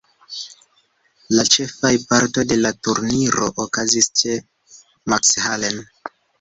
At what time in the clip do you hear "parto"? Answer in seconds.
2.13-2.45